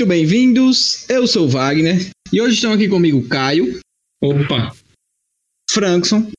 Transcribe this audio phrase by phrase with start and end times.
[0.00, 1.04] Muito bem-vindos.
[1.10, 3.78] Eu sou o Wagner e hoje estão aqui comigo Caio.
[4.18, 4.74] Opa.
[5.70, 6.32] Frankson.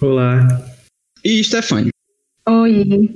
[0.00, 0.68] Olá.
[1.24, 1.90] E Stefani.
[2.44, 3.14] Oi.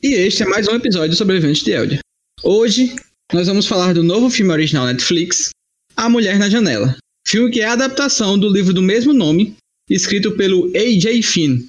[0.00, 1.98] E este é mais um episódio sobre eventos de Eldia.
[2.44, 2.94] Hoje
[3.32, 5.50] nós vamos falar do novo filme original Netflix,
[5.96, 6.96] A Mulher na Janela.
[7.26, 9.56] Filme que é a adaptação do livro do mesmo nome,
[9.90, 11.20] escrito pelo A.J.
[11.22, 11.66] Finn.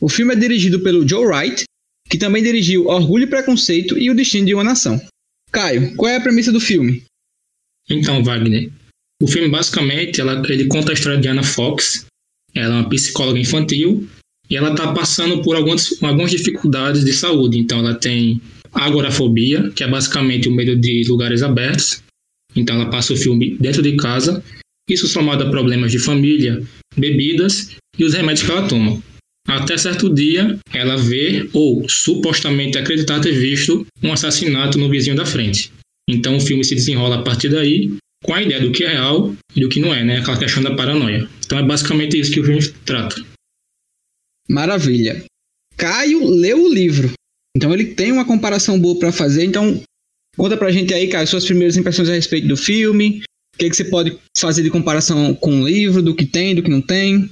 [0.00, 1.62] O filme é dirigido pelo Joe Wright,
[2.10, 5.00] que também dirigiu Orgulho e Preconceito e O Destino de uma Nação.
[5.56, 7.02] Caio, qual é a premissa do filme?
[7.88, 8.70] Então, Wagner,
[9.22, 12.04] o filme basicamente ela, ele conta a história de Anna Fox.
[12.54, 14.06] Ela é uma psicóloga infantil
[14.50, 17.58] e ela está passando por algumas, algumas dificuldades de saúde.
[17.58, 18.38] Então, ela tem
[18.70, 22.02] agorafobia, que é basicamente o medo de lugares abertos.
[22.54, 24.44] Então, ela passa o filme dentro de casa.
[24.86, 26.62] Isso somado a problemas de família,
[26.94, 29.02] bebidas e os remédios que ela toma.
[29.46, 35.24] Até certo dia, ela vê ou supostamente acreditar ter visto um assassinato no vizinho da
[35.24, 35.70] frente.
[36.08, 37.92] Então o filme se desenrola a partir daí,
[38.24, 40.18] com a ideia do que é real e do que não é, né?
[40.18, 41.28] Aquela questão da paranoia.
[41.44, 43.24] Então é basicamente isso que o filme trata.
[44.48, 45.24] Maravilha.
[45.76, 47.12] Caio leu o livro.
[47.56, 49.44] Então ele tem uma comparação boa para fazer.
[49.44, 49.80] Então
[50.36, 53.22] conta pra gente aí, Caio, suas primeiras impressões a respeito do filme.
[53.54, 56.62] O que, que você pode fazer de comparação com o livro, do que tem, do
[56.62, 57.30] que não tem?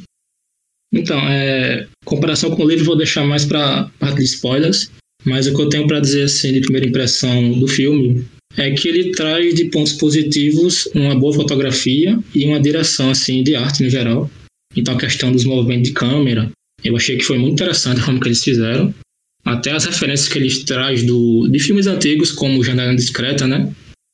[0.95, 4.91] Então, é, comparação com o livro vou deixar mais para parte de spoilers,
[5.25, 8.25] mas o que eu tenho para dizer assim de primeira impressão do filme
[8.57, 13.57] é que ele traz de pontos positivos uma boa fotografia e uma direção assim de
[13.57, 14.31] arte no geral.
[14.77, 16.51] Então a questão dos movimentos de câmera,
[16.85, 18.95] eu achei que foi muito interessante como que eles fizeram.
[19.45, 23.73] Até as referências que eles traz do de filmes antigos como Janela Discreta, né?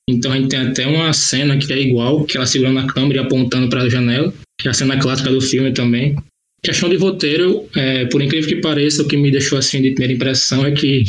[0.09, 3.21] Então a gente tem até uma cena que é igual, que ela segurando a câmera
[3.21, 6.17] e apontando para a janela, que é a cena clássica do filme também.
[6.63, 10.13] Questão de roteiro, é, por incrível que pareça, o que me deixou assim de primeira
[10.13, 11.05] impressão é que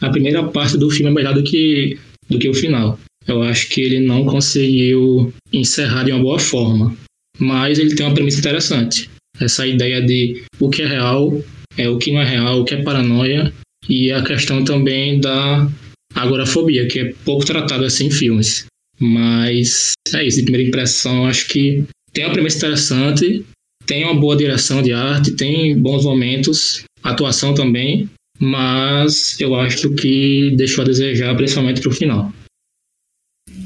[0.00, 2.98] a primeira parte do filme é melhor do que, do que o final.
[3.26, 6.94] Eu acho que ele não conseguiu encerrar de uma boa forma.
[7.38, 9.08] Mas ele tem uma premissa interessante.
[9.40, 11.42] Essa ideia de o que é real,
[11.76, 13.52] é o que não é real, o que é paranoia,
[13.88, 15.68] e a questão também da
[16.14, 18.66] agorafobia, que é pouco tratada assim em filmes.
[19.00, 23.44] Mas é isso, de primeira impressão, acho que tem uma premissa interessante,
[23.86, 28.08] tem uma boa direção de arte, tem bons momentos, atuação também,
[28.38, 32.32] mas eu acho que deixou a desejar, principalmente para o final.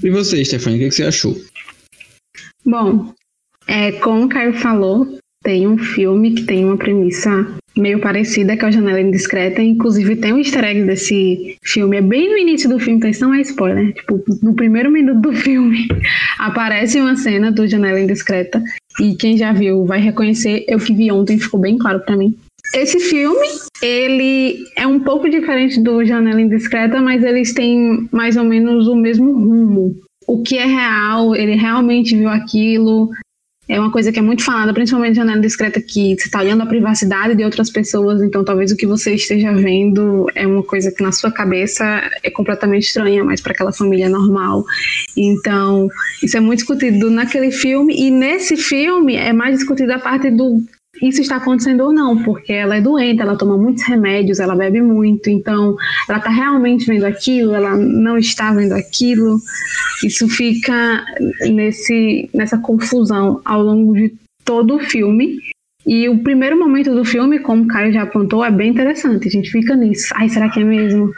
[0.03, 1.37] E você, Stefania, o que você achou?
[2.65, 3.13] Bom,
[3.67, 7.47] é, como o Caio falou, tem um filme que tem uma premissa
[7.77, 9.63] meio parecida que é o Janela Indiscreta.
[9.63, 11.97] Inclusive, tem um easter egg desse filme.
[11.97, 13.93] É bem no início do filme, então isso não é spoiler.
[13.95, 15.87] Tipo, no primeiro minuto do filme,
[16.39, 18.63] aparece uma cena do Janela Indiscreta.
[19.01, 20.65] E quem já viu vai reconhecer.
[20.69, 22.35] Eu que vi ontem, ficou bem claro para mim.
[22.75, 23.47] Esse filme,
[23.83, 28.95] ele é um pouco diferente do Janela Indiscreta, mas eles têm mais ou menos o
[28.95, 29.95] mesmo rumo.
[30.27, 33.11] O que é real, ele realmente viu aquilo,
[33.69, 36.67] é uma coisa que é muito falada, principalmente janela discreta, que você está olhando a
[36.67, 41.03] privacidade de outras pessoas, então talvez o que você esteja vendo é uma coisa que
[41.03, 41.85] na sua cabeça
[42.23, 44.65] é completamente estranha, mas para aquela família é normal.
[45.17, 45.89] Então,
[46.23, 50.63] isso é muito discutido naquele filme, e nesse filme é mais discutido a parte do
[51.03, 54.81] isso está acontecendo ou não, porque ela é doente, ela toma muitos remédios, ela bebe
[54.81, 55.77] muito, então
[56.09, 59.39] ela está realmente vendo aquilo, ela não está vendo aquilo.
[60.05, 61.05] Isso fica
[61.51, 64.13] nesse, nessa confusão ao longo de
[64.45, 65.39] todo o filme.
[65.87, 69.29] E o primeiro momento do filme, como o Caio já apontou, é bem interessante.
[69.29, 70.13] A gente fica nisso.
[70.15, 71.13] Ai, será que é mesmo?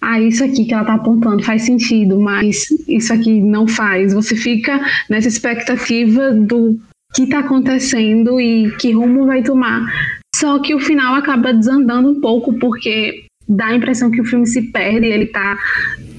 [0.00, 4.12] Ah, isso aqui que ela está apontando faz sentido, mas isso aqui não faz.
[4.12, 6.78] Você fica nessa expectativa do
[7.14, 9.86] que está acontecendo e que rumo vai tomar.
[10.34, 14.46] Só que o final acaba desandando um pouco, porque dá a impressão que o filme
[14.46, 15.56] se perde, ele tá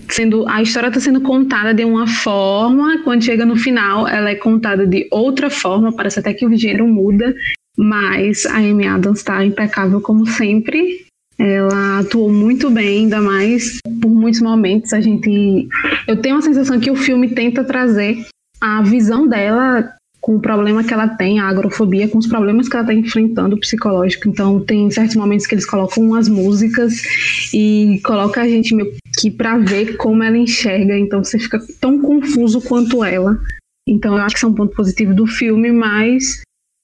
[0.09, 4.35] sendo a história está sendo contada de uma forma, quando chega no final, ela é
[4.35, 7.35] contada de outra forma, parece até que o gênero muda,
[7.77, 11.05] mas a Amy Adams está impecável como sempre.
[11.37, 15.67] Ela atuou muito bem, ainda mais por muitos momentos a gente
[16.07, 18.25] eu tenho a sensação que o filme tenta trazer
[18.61, 19.93] a visão dela
[20.25, 23.59] com o problema que ela tem, a agrofobia, com os problemas que ela está enfrentando
[23.59, 24.27] psicológico.
[24.27, 26.99] Então, tem certos momentos que eles colocam umas músicas
[27.53, 30.97] e coloca a gente meio que para ver como ela enxerga.
[30.97, 33.39] Então, você fica tão confuso quanto ela.
[33.87, 36.41] Então, eu acho que isso é um ponto positivo do filme, mas,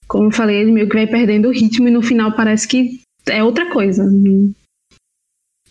[0.08, 3.00] como eu falei, ele meio que vai perdendo o ritmo e no final parece que
[3.28, 4.08] é outra coisa.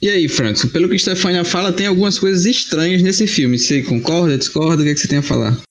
[0.03, 3.57] E aí, Francis, pelo que Stefania fala, tem algumas coisas estranhas nesse filme.
[3.57, 4.83] Você concorda, discorda?
[4.83, 5.70] O que, é que você tem a falar?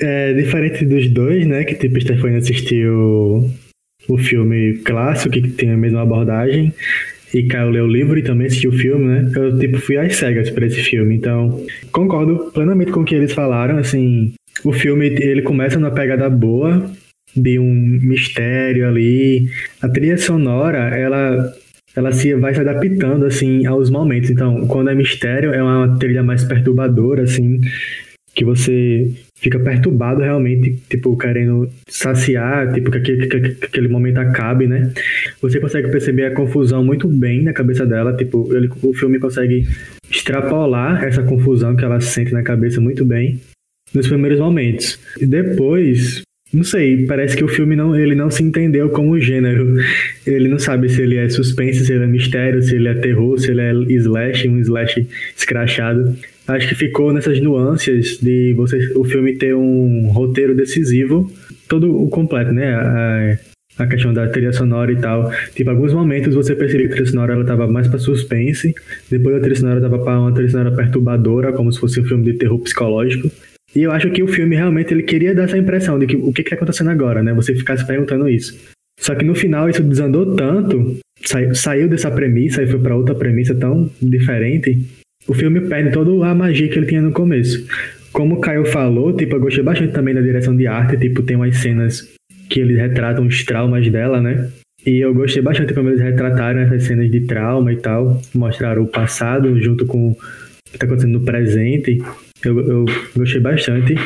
[0.00, 1.64] É diferente dos dois, né?
[1.64, 3.50] Que tipo, Stefania assistiu
[4.08, 6.72] o filme clássico, que tem a mesma abordagem.
[7.34, 9.30] e Caio leu o livro e também assistiu o filme, né?
[9.34, 11.14] Eu, tipo, fui às cegas para esse filme.
[11.16, 13.78] Então, concordo plenamente com o que eles falaram.
[13.78, 14.32] Assim,
[14.64, 16.90] o filme, ele começa numa pegada boa,
[17.34, 17.72] de um
[18.02, 19.48] mistério ali.
[19.82, 21.52] A trilha sonora, ela
[21.94, 24.30] ela se vai se adaptando assim aos momentos.
[24.30, 27.58] Então, quando é mistério, é uma trilha mais perturbadora assim,
[28.34, 34.66] que você fica perturbado realmente, tipo, querendo saciar, tipo, que aquele, que aquele momento acabe,
[34.66, 34.92] né?
[35.40, 39.66] Você consegue perceber a confusão muito bem na cabeça dela, tipo, ele, o filme consegue
[40.10, 43.40] extrapolar essa confusão que ela sente na cabeça muito bem
[43.94, 44.98] nos primeiros momentos.
[45.20, 46.22] E depois,
[46.52, 49.76] não sei, parece que o filme não, ele não se entendeu como gênero.
[50.26, 53.38] Ele não sabe se ele é suspense, se ele é mistério, se ele é terror,
[53.38, 55.06] se ele é slash, um slash
[55.36, 56.16] escrachado.
[56.48, 61.30] Acho que ficou nessas nuances de você, o filme ter um roteiro decisivo,
[61.68, 62.72] todo o completo, né?
[62.72, 63.38] A,
[63.78, 65.30] a questão da trilha sonora e tal.
[65.54, 68.74] Tipo, alguns momentos você percebia que a trilha sonora ela tava mais para suspense,
[69.10, 72.24] depois a trilha sonora tava para uma trilha sonora perturbadora, como se fosse um filme
[72.24, 73.30] de terror psicológico.
[73.74, 76.32] E eu acho que o filme realmente ele queria dar essa impressão de que o
[76.32, 77.34] que está acontecendo agora, né?
[77.34, 78.56] Você ficar se perguntando isso.
[78.98, 83.14] Só que no final isso desandou tanto, saiu, saiu dessa premissa e foi para outra
[83.14, 84.82] premissa tão diferente,
[85.26, 87.66] o filme perde toda a magia que ele tinha no começo.
[88.12, 91.36] Como o Caio falou, tipo, eu gostei bastante também da direção de arte, tipo, tem
[91.36, 92.08] umas cenas
[92.48, 94.48] que eles retratam os traumas dela, né?
[94.86, 98.86] E eu gostei bastante como eles retrataram essas cenas de trauma e tal, mostraram o
[98.86, 101.98] passado junto com o que está acontecendo no presente.
[102.44, 102.84] Eu, eu
[103.16, 103.96] gostei bastante.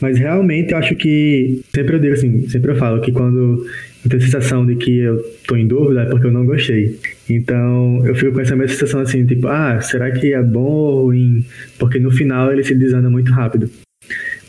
[0.00, 1.60] Mas realmente eu acho que.
[1.74, 3.66] Sempre eu digo assim, sempre eu falo que quando
[4.02, 6.98] eu tenho a sensação de que eu tô em dúvida é porque eu não gostei.
[7.34, 11.04] Então eu fico com essa mesma sensação assim, tipo, ah, será que é bom ou
[11.06, 11.44] ruim?
[11.78, 13.70] Porque no final ele se desanda muito rápido.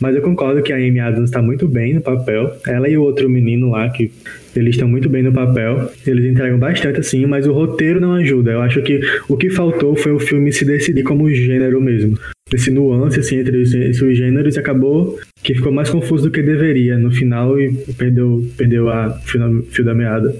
[0.00, 2.56] Mas eu concordo que a Amy Adams está muito bem no papel.
[2.66, 4.10] Ela e o outro menino lá, que
[4.56, 5.92] eles estão muito bem no papel.
[6.04, 8.50] Eles entregam bastante, assim, mas o roteiro não ajuda.
[8.50, 12.18] Eu acho que o que faltou foi o filme se decidir como gênero mesmo
[12.52, 16.98] esse nuance assim, entre esses gêneros e acabou que ficou mais confuso do que deveria
[16.98, 20.36] no final e perdeu, perdeu a fio da meada.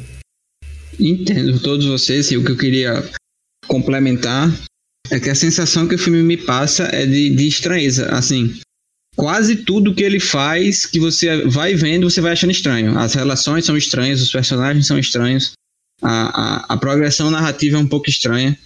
[0.98, 3.04] Entendo todos vocês e o que eu queria
[3.66, 4.52] complementar
[5.10, 8.54] é que a sensação que o filme me passa é de, de estranheza, assim,
[9.16, 12.98] quase tudo que ele faz, que você vai vendo, você vai achando estranho.
[12.98, 15.52] As relações são estranhas, os personagens são estranhos,
[16.00, 18.58] a, a, a progressão narrativa é um pouco estranha.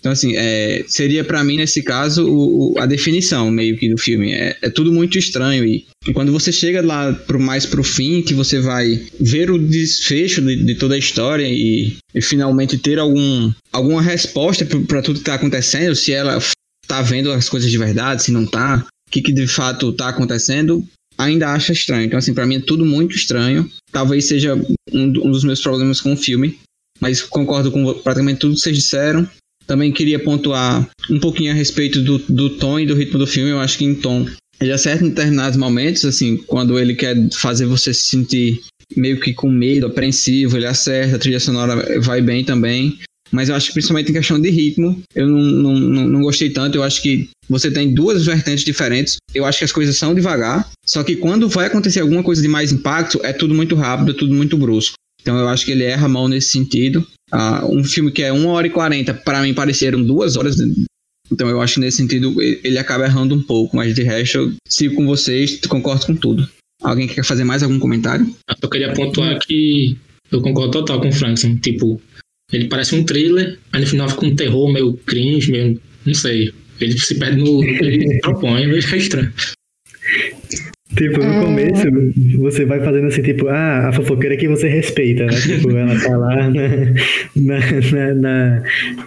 [0.00, 3.98] Então, assim, é, seria para mim, nesse caso, o, o, a definição meio que do
[3.98, 4.32] filme.
[4.32, 5.64] É, é tudo muito estranho.
[5.64, 10.40] E, quando você chega lá pro, mais pro fim, que você vai ver o desfecho
[10.40, 15.24] de, de toda a história e, e, finalmente ter algum, alguma resposta para tudo que
[15.24, 16.38] tá acontecendo, se ela
[16.86, 20.08] tá vendo as coisas de verdade, se não tá, o que, que de fato tá
[20.08, 20.86] acontecendo,
[21.18, 22.06] ainda acha estranho.
[22.06, 23.68] Então, assim, para mim é tudo muito estranho.
[23.90, 26.56] Talvez seja um, um dos meus problemas com o filme.
[27.00, 29.28] Mas concordo com praticamente tudo que vocês disseram.
[29.68, 33.50] Também queria pontuar um pouquinho a respeito do, do tom e do ritmo do filme.
[33.50, 34.26] Eu acho que em tom
[34.60, 38.60] ele acerta em determinados momentos, assim, quando ele quer fazer você se sentir
[38.96, 42.98] meio que com medo, apreensivo, ele acerta, a trilha sonora vai bem também.
[43.30, 46.48] Mas eu acho que principalmente em questão de ritmo, eu não, não, não, não gostei
[46.48, 46.78] tanto.
[46.78, 49.18] Eu acho que você tem duas vertentes diferentes.
[49.34, 52.48] Eu acho que as coisas são devagar, só que quando vai acontecer alguma coisa de
[52.48, 54.94] mais impacto, é tudo muito rápido, é tudo muito brusco.
[55.20, 57.06] Então eu acho que ele erra mão nesse sentido.
[57.32, 60.56] Uh, um filme que é 1 hora e 40, para mim pareceram duas horas.
[61.30, 64.52] Então eu acho que nesse sentido ele acaba errando um pouco, mas de resto eu
[64.66, 66.48] sigo com vocês, concordo com tudo.
[66.82, 68.26] Alguém quer fazer mais algum comentário?
[68.62, 69.96] Eu queria pontuar que
[70.30, 71.56] eu concordo total com o Frankson.
[71.56, 72.00] Tipo,
[72.52, 75.80] ele parece um thriller, aí no final fica um terror meio cringe, meio.
[76.06, 76.52] não sei.
[76.80, 79.32] Ele se perde no, que ele propõe, mas fica estranho.
[80.98, 81.40] Tipo, no é...
[81.40, 81.86] começo,
[82.38, 85.32] você vai fazendo assim, tipo, ah, a fofoqueira que você respeita, né?
[85.32, 86.36] tipo, ela tá lá
[87.36, 87.58] na,
[87.92, 88.62] na, na,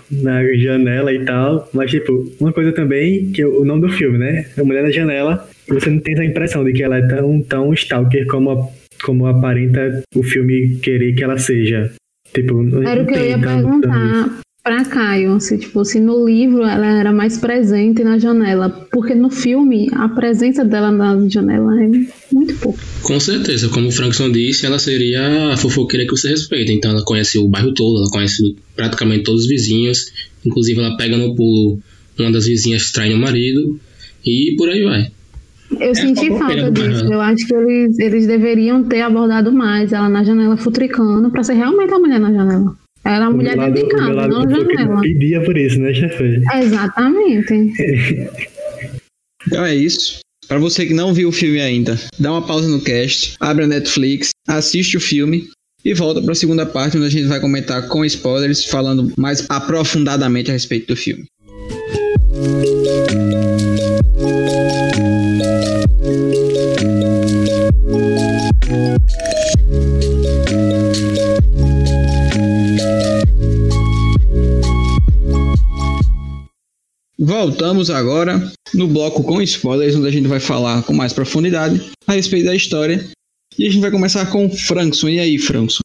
[0.10, 1.70] na, janela e tal.
[1.74, 4.46] Mas, tipo, uma coisa também, que é o nome do filme, né?
[4.58, 7.74] A Mulher na Janela, você não tem essa impressão de que ela é tão, tão
[7.74, 8.68] stalker como, a,
[9.04, 11.92] como aparenta o filme querer que ela seja.
[12.34, 16.86] Tipo, Era o que eu ia perguntar para Caio, se tipo, se no livro ela
[16.86, 21.88] era mais presente na janela, porque no filme a presença dela na janela é
[22.32, 22.80] muito pouco.
[23.02, 27.04] Com certeza, como o Frankson disse, ela seria a fofoqueira que você respeita, então ela
[27.04, 30.12] conhece o bairro todo, ela conhece praticamente todos os vizinhos,
[30.46, 31.80] inclusive ela pega no pulo
[32.20, 33.80] uma das vizinhas trai o marido
[34.24, 35.12] e por aí vai.
[35.80, 37.06] Eu é senti falta disso.
[37.06, 41.54] Eu acho que eles, eles deveriam ter abordado mais ela na janela futricando para ser
[41.54, 42.76] realmente a mulher na janela.
[43.04, 45.02] Era a mulher lado, de casa, não janela.
[45.02, 46.42] Pedia por isso, né, chefe?
[46.54, 47.74] Exatamente.
[49.48, 50.20] então é isso.
[50.48, 53.68] Para você que não viu o filme ainda, dá uma pausa no cast, abre a
[53.68, 55.48] Netflix, assiste o filme
[55.84, 59.46] e volta para a segunda parte, onde a gente vai comentar com spoilers, falando mais
[59.50, 61.26] aprofundadamente a respeito do filme.
[77.24, 78.42] Voltamos agora
[78.74, 82.56] no bloco com spoilers, onde a gente vai falar com mais profundidade a respeito da
[82.56, 83.00] história.
[83.60, 85.08] E a gente vai começar com o Frankson.
[85.08, 85.82] E aí, Frankson?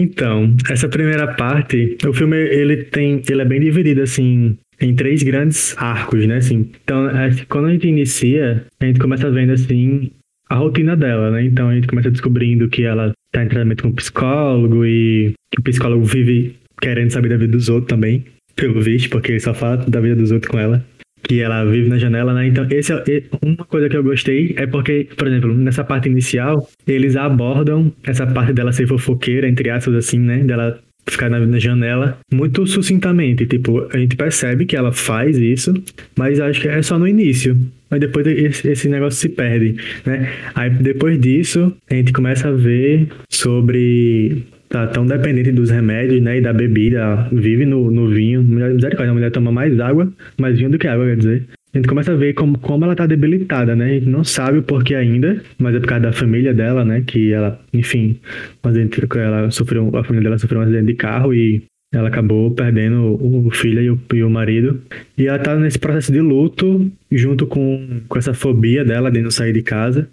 [0.00, 5.22] Então, essa primeira parte, o filme ele tem, ele é bem dividido assim em três
[5.22, 6.38] grandes arcos, né?
[6.38, 7.10] Assim, então,
[7.50, 10.10] quando a gente inicia, a gente começa vendo assim
[10.48, 11.44] a rotina dela, né?
[11.44, 15.60] Então a gente começa descobrindo que ela tá em tratamento com um psicólogo e que
[15.60, 18.24] o psicólogo vive querendo saber da vida dos outros também,
[18.60, 20.84] pelo visto, porque ele só fala da vida dos outros com ela.
[21.22, 22.46] Que ela vive na janela, né?
[22.46, 26.68] Então, esse é, uma coisa que eu gostei é porque, por exemplo, nessa parte inicial,
[26.86, 30.38] eles abordam essa parte dela ser fofoqueira, entre aspas, assim, né?
[30.38, 33.46] Dela ficar na, na, janela muito sucintamente.
[33.46, 35.74] Tipo, a gente percebe que ela faz isso,
[36.16, 37.56] mas acho que é só no início.
[37.90, 39.76] Mas depois esse, esse negócio se perde,
[40.06, 40.32] né?
[40.54, 46.38] Aí depois disso, a gente começa a ver sobre tá tão dependente dos remédios, né,
[46.38, 48.42] e da bebida, vive no, no vinho.
[48.42, 51.46] Mulher, misericórdia, a mulher toma mais água, mais vinho do que água, quer dizer.
[51.74, 53.84] A gente começa a ver como, como ela tá debilitada, né?
[53.84, 57.02] A gente não sabe o porquê ainda, mas é por causa da família dela, né?
[57.06, 58.18] Que ela, enfim,
[58.62, 61.62] ela sofreu, a família dela sofreu um acidente de carro e
[61.92, 64.80] ela acabou perdendo o filho e o, e o marido.
[65.18, 69.30] E ela tá nesse processo de luto, junto com, com essa fobia dela de não
[69.30, 70.08] sair de casa.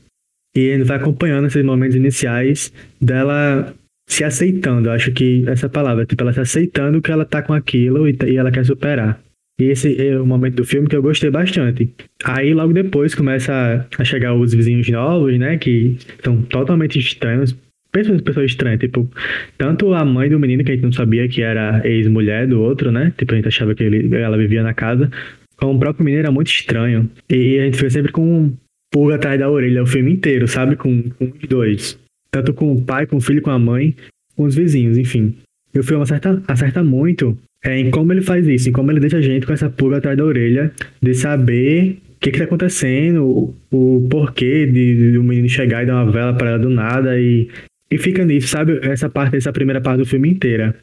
[0.56, 3.74] E a gente vai acompanhando esses momentos iniciais dela
[4.08, 4.90] se aceitando.
[4.90, 8.18] Eu acho que essa palavra, tipo, ela se aceitando que ela tá com aquilo e,
[8.26, 9.22] e ela quer superar.
[9.60, 11.92] E esse é o momento do filme que eu gostei bastante.
[12.24, 15.58] Aí logo depois começa a chegar os vizinhos novos, né?
[15.58, 17.56] Que são totalmente estranhos.
[17.92, 19.10] Pensa em pessoas estranhas, tipo,
[19.58, 22.92] tanto a mãe do menino, que a gente não sabia que era ex-mulher do outro,
[22.92, 23.12] né?
[23.18, 25.10] Tipo, a gente achava que ele, ela vivia na casa,
[25.56, 27.10] como o próprio menino era muito estranho.
[27.28, 28.54] E a gente fica sempre com um
[28.94, 30.76] pulga atrás da orelha o filme inteiro, sabe?
[30.76, 32.00] Com, com os dois.
[32.38, 33.96] Tanto com o pai, com o filho, com a mãe,
[34.36, 35.36] com os vizinhos, enfim.
[35.74, 39.00] E o filme acerta, acerta muito é em como ele faz isso, em como ele
[39.00, 42.44] deixa a gente com essa pulga atrás da orelha, de saber o que, que tá
[42.44, 46.60] acontecendo, o, o porquê de, de, um menino chegar e dar uma vela para ela
[46.60, 47.50] do nada e,
[47.89, 48.79] e fica nisso, sabe?
[48.84, 50.75] Essa parte, essa primeira parte do filme inteira.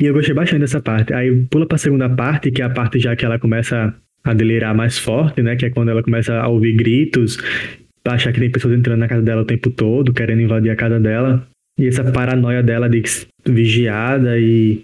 [0.00, 1.14] E eu gostei bastante dessa parte.
[1.14, 4.74] Aí pula pra segunda parte, que é a parte já que ela começa a delirar
[4.74, 5.56] mais forte, né?
[5.56, 7.38] Que é quando ela começa a ouvir gritos,
[8.14, 10.98] achar que tem pessoas entrando na casa dela o tempo todo, querendo invadir a casa
[11.00, 11.46] dela.
[11.78, 13.02] E essa paranoia dela de
[13.46, 14.82] vigiada e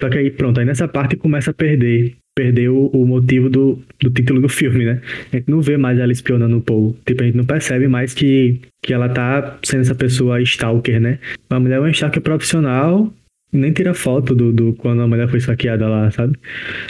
[0.00, 2.14] só que aí, pronto, aí nessa parte começa a perder.
[2.36, 5.02] Perder o, o motivo do, do título do filme, né?
[5.32, 6.96] A gente não vê mais ela espionando o povo.
[7.04, 11.18] Tipo, a gente não percebe mais que, que ela tá sendo essa pessoa stalker, né?
[11.50, 13.12] A mulher é uma stalker profissional
[13.52, 16.38] nem tira foto do, do quando a mulher foi saqueada lá, sabe?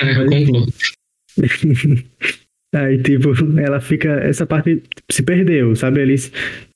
[0.00, 0.73] É, concordo.
[2.75, 4.08] Aí, tipo, ela fica.
[4.20, 6.00] Essa parte se perdeu, sabe?
[6.00, 6.30] Eles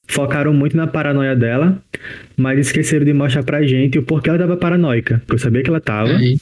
[0.07, 1.83] focaram muito na paranoia dela,
[2.37, 5.19] mas esqueceram de mostrar pra gente o porquê ela tava paranoica.
[5.21, 6.13] Porque eu sabia que ela tava.
[6.13, 6.35] É,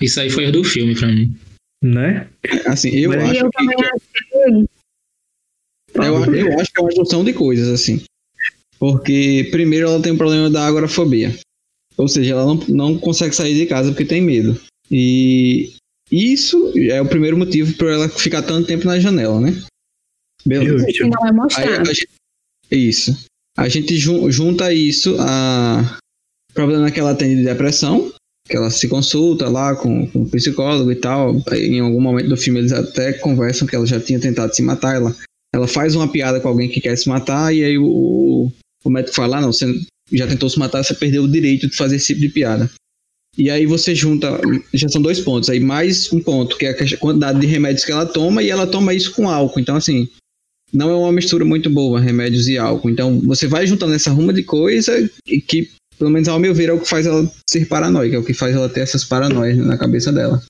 [0.00, 1.34] isso aí foi do filme pra mim.
[1.82, 2.26] Né?
[2.66, 3.66] Assim, eu mas acho eu que.
[3.66, 4.80] que...
[5.94, 8.02] Eu, eu acho que é uma junção de coisas, assim.
[8.78, 11.34] Porque, primeiro, ela tem um problema da agorafobia.
[11.96, 14.58] Ou seja, ela não, não consegue sair de casa porque tem medo.
[14.90, 15.72] E
[16.10, 19.62] isso é o primeiro motivo para ela ficar tanto tempo na janela, né?
[20.44, 20.86] Beleza.
[21.00, 22.08] Não é Aí a gente,
[22.70, 23.16] isso.
[23.56, 25.98] A gente junta isso a
[26.54, 28.12] problema que ela tem de depressão,
[28.48, 31.36] que ela se consulta lá com, com o psicólogo e tal.
[31.52, 34.96] Em algum momento do filme eles até conversam que ela já tinha tentado se matar.
[34.96, 35.14] Ela,
[35.54, 38.50] ela faz uma piada com alguém que quer se matar e aí o,
[38.84, 39.66] o médico fala: ah, não, você
[40.12, 42.70] já tentou se matar, você perdeu o direito de fazer esse tipo de piada.
[43.38, 44.40] E aí você junta,
[44.74, 47.92] já são dois pontos, aí mais um ponto, que é a quantidade de remédios que
[47.92, 49.60] ela toma, e ela toma isso com álcool.
[49.60, 50.08] Então, assim,
[50.72, 52.90] não é uma mistura muito boa, remédios e álcool.
[52.90, 55.08] Então, você vai juntando essa ruma de coisa
[55.48, 55.68] que,
[55.98, 58.34] pelo menos ao meu ver, é o que faz ela ser paranoica, é o que
[58.34, 60.42] faz ela ter essas paranoias na cabeça dela.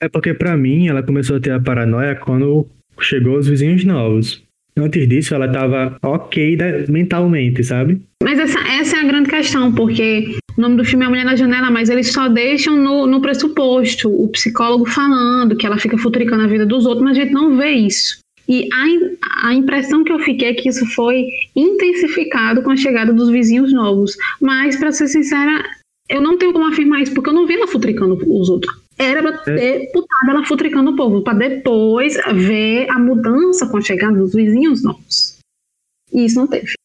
[0.00, 2.66] É porque, para mim, ela começou a ter a paranoia quando
[3.00, 4.42] chegou os vizinhos novos.
[4.76, 6.56] Antes disso, ela tava ok
[6.88, 8.00] mentalmente, sabe?
[8.22, 11.36] Mas essa, essa é a grande questão, porque o nome do filme é Mulher na
[11.36, 16.42] Janela, mas eles só deixam no, no pressuposto o psicólogo falando que ela fica futricando
[16.42, 18.18] a vida dos outros, mas a gente não vê isso.
[18.48, 23.12] E a, a impressão que eu fiquei é que isso foi intensificado com a chegada
[23.12, 24.16] dos vizinhos novos.
[24.40, 25.62] Mas, para ser sincera,
[26.08, 28.74] eu não tenho como afirmar isso, porque eu não vi ela futricando os outros.
[28.98, 29.56] Era pra é.
[29.56, 34.34] ter putado ela futricando o povo, para depois ver a mudança com a chegada dos
[34.34, 35.38] vizinhos novos.
[36.12, 36.77] E isso não teve.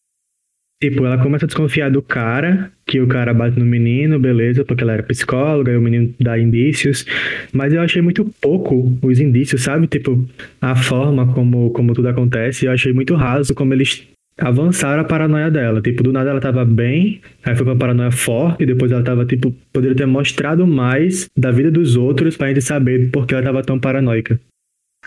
[0.84, 4.84] Tipo, ela começa a desconfiar do cara, que o cara bate no menino, beleza, porque
[4.84, 7.06] ela era psicóloga e o menino dá indícios.
[7.54, 9.88] Mas eu achei muito pouco os indícios, sabe?
[9.88, 10.28] Tipo,
[10.60, 14.06] a forma como, como tudo acontece, eu achei muito raso como eles
[14.38, 15.82] avançaram a paranoia dela.
[15.82, 19.56] Tipo, do nada ela tava bem, aí foi pra paranoia forte, depois ela tava, tipo,
[19.72, 23.62] poderia ter mostrado mais da vida dos outros pra gente saber por que ela tava
[23.62, 24.38] tão paranoica.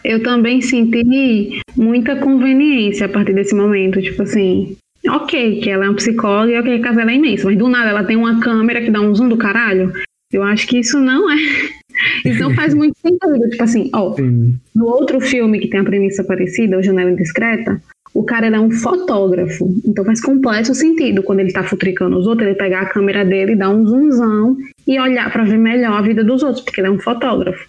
[0.03, 4.01] Eu também senti muita conveniência a partir desse momento.
[4.01, 4.75] Tipo assim,
[5.09, 7.69] ok, que ela é uma psicóloga e ok, que a casa é imensa, mas do
[7.69, 9.93] nada ela tem uma câmera que dá um zoom do caralho.
[10.33, 11.37] Eu acho que isso não é.
[12.25, 13.49] Isso não faz muito sentido.
[13.51, 14.59] Tipo assim, ó, Sim.
[14.75, 17.81] no outro filme que tem a premissa parecida, O Janela Indiscreta,
[18.13, 19.69] o cara é um fotógrafo.
[19.85, 23.55] Então faz completo sentido quando ele tá futricando os outros, ele pegar a câmera dele,
[23.55, 26.91] dar um zoomzão e olhar pra ver melhor a vida dos outros, porque ele é
[26.91, 27.67] um fotógrafo.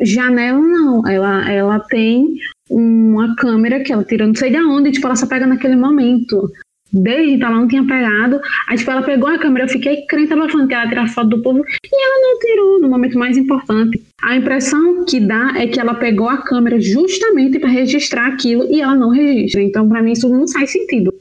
[0.00, 2.34] Janela não, ela, ela tem
[2.70, 6.50] uma câmera que ela tira não sei de onde, tipo, ela só pega naquele momento.
[6.94, 8.40] Desde então ela não tinha pegado.
[8.68, 11.08] Aí, tipo, ela pegou a câmera, eu fiquei crente, ela falando que ela ia tirar
[11.08, 14.00] foto do povo, e ela não tirou no momento mais importante.
[14.22, 18.80] A impressão que dá é que ela pegou a câmera justamente para registrar aquilo e
[18.80, 19.60] ela não registra.
[19.60, 21.12] Então, para mim, isso não faz sentido.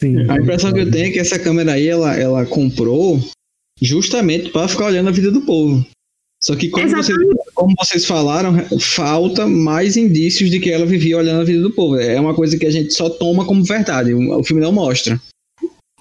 [0.00, 0.28] Sim.
[0.28, 3.20] A impressão que eu tenho é que essa câmera aí, ela, ela comprou
[3.80, 5.86] justamente para ficar olhando a vida do povo.
[6.42, 7.36] Só que vocês, Exatamente.
[7.58, 11.96] Como vocês falaram, falta mais indícios de que ela vivia olhando a vida do povo.
[11.96, 14.14] É uma coisa que a gente só toma como verdade.
[14.14, 15.20] O filme não mostra.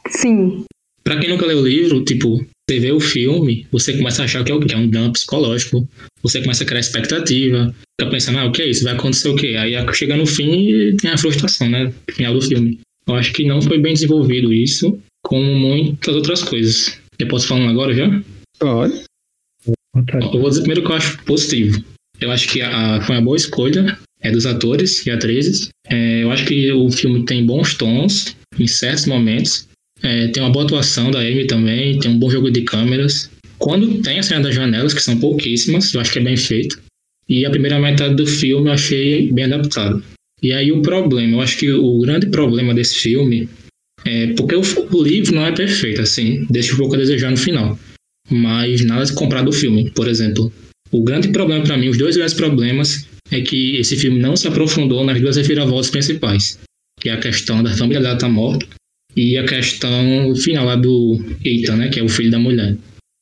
[0.07, 0.65] Sim.
[1.03, 4.43] Pra quem nunca leu o livro, tipo, você vê o filme, você começa a achar
[4.43, 4.71] que é o quê?
[4.71, 5.87] É um drama psicológico.
[6.21, 7.73] Você começa a criar expectativa.
[7.99, 8.83] Fica pensando, ah, o que é isso?
[8.83, 9.55] Vai acontecer o quê?
[9.57, 11.91] Aí chega no fim e tem a frustração, né?
[12.07, 12.79] No final do filme.
[13.07, 16.99] Eu acho que não foi bem desenvolvido isso, como muitas outras coisas.
[17.17, 18.21] Eu posso falar um agora já?
[18.59, 19.07] Pode.
[20.33, 21.83] Eu vou dizer primeiro que eu acho positivo.
[22.19, 25.69] Eu acho que a, foi uma boa escolha é dos atores e atrizes.
[25.87, 29.67] É, eu acho que o filme tem bons tons em certos momentos.
[30.01, 33.29] É, tem uma boa atuação da Amy também, tem um bom jogo de câmeras.
[33.57, 36.79] Quando tem a cena das janelas, que são pouquíssimas, eu acho que é bem feito.
[37.27, 40.03] E a primeira metade do filme eu achei bem adaptado.
[40.41, 43.49] E aí o problema, eu acho que o grande problema desse filme
[44.05, 47.37] é porque o, o livro não é perfeito, assim, deixa um pouco a desejar no
[47.37, 47.77] final
[48.29, 50.51] mas nada de comprar do filme, por exemplo.
[50.91, 54.47] O grande problema para mim, os dois grandes problemas, é que esse filme não se
[54.47, 56.59] aprofundou nas duas reviravoltas principais,
[56.99, 58.65] que é a questão da família dela estar morta
[59.15, 62.77] e a questão final lá do Ethan, né, que é o filho da mulher.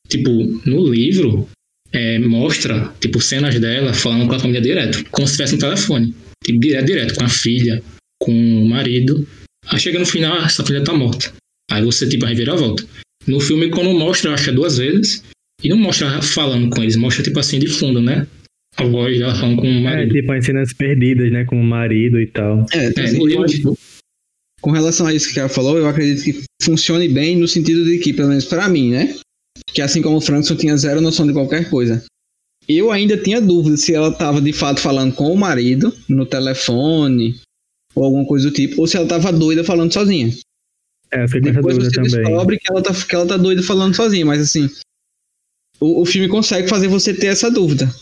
[0.07, 0.29] Tipo,
[0.65, 1.47] no livro
[1.91, 6.13] é, mostra tipo cenas dela falando com a família direto, como se tivesse um telefone,
[6.43, 7.81] tipo direto, direto com a filha,
[8.19, 9.25] com o marido.
[9.67, 11.33] Aí chega no final, ah, essa filha tá morta.
[11.71, 12.85] Aí você tipo a reviravolta.
[13.27, 15.23] No filme, quando mostra, acho que é duas vezes,
[15.63, 18.27] e não mostra falando com eles, mostra tipo assim de fundo, né?
[18.77, 20.13] A voz dela falando com o É, marido.
[20.13, 22.65] tipo, as cenas perdidas, né, com o marido e tal.
[22.73, 23.77] É, É, assim, eu acho- tipo,
[24.61, 27.99] com relação a isso que ela falou, eu acredito que funcione bem no sentido de
[27.99, 29.15] que, pelo menos pra mim, né?
[29.73, 32.03] Que assim como o Frankson tinha zero noção de qualquer coisa.
[32.67, 37.35] Eu ainda tinha dúvida se ela tava de fato falando com o marido no telefone
[37.93, 40.29] ou alguma coisa do tipo, ou se ela tava doida falando sozinha.
[41.11, 42.11] É, fiquei Depois você também.
[42.11, 44.69] descobre que ela, tá, que ela tá doida falando sozinha, mas assim,
[45.79, 47.93] o, o filme consegue fazer você ter essa dúvida.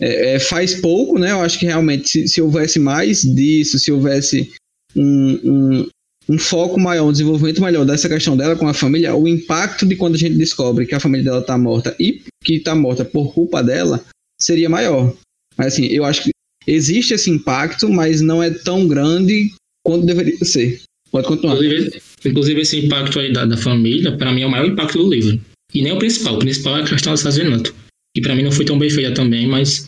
[0.00, 1.32] É, é, faz pouco, né?
[1.32, 4.52] Eu acho que realmente, se, se houvesse mais disso, se houvesse
[4.94, 5.88] um, um,
[6.28, 9.96] um foco maior, um desenvolvimento melhor dessa questão dela com a família, o impacto de
[9.96, 13.32] quando a gente descobre que a família dela tá morta e que tá morta por
[13.34, 14.04] culpa dela
[14.40, 15.14] seria maior.
[15.56, 16.30] Mas assim, eu acho que
[16.66, 20.80] existe esse impacto, mas não é tão grande quanto deveria ser.
[21.10, 21.54] Pode continuar.
[21.54, 25.10] Inclusive, inclusive esse impacto aí da, da família, para mim, é o maior impacto do
[25.10, 25.40] livro.
[25.74, 26.36] E nem o principal.
[26.36, 27.74] O principal é a questão do assassinato.
[28.14, 29.86] Que para mim não foi tão bem feita também, mas